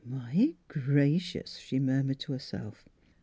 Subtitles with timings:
[0.03, 2.89] "My gracious!" she murmured to herself.